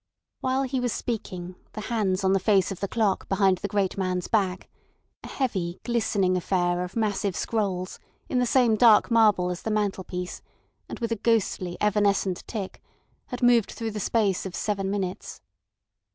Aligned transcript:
While 0.39 0.63
he 0.63 0.79
was 0.79 0.91
speaking 0.91 1.53
the 1.73 1.81
hands 1.81 2.23
on 2.23 2.33
the 2.33 2.39
face 2.39 2.71
of 2.71 2.79
the 2.79 2.87
clock 2.87 3.29
behind 3.29 3.59
the 3.59 3.67
great 3.67 3.99
man's 3.99 4.27
back—a 4.27 5.27
heavy, 5.27 5.79
glistening 5.83 6.35
affair 6.35 6.83
of 6.83 6.95
massive 6.95 7.35
scrolls 7.35 7.99
in 8.27 8.39
the 8.39 8.47
same 8.47 8.75
dark 8.75 9.11
marble 9.11 9.51
as 9.51 9.61
the 9.61 9.69
mantelpiece, 9.69 10.41
and 10.89 10.97
with 10.99 11.11
a 11.11 11.15
ghostly, 11.17 11.77
evanescent 11.79 12.43
tick—had 12.47 13.43
moved 13.43 13.73
through 13.73 13.91
the 13.91 13.99
space 13.99 14.43
of 14.43 14.55
seven 14.55 14.89
minutes. 14.89 15.39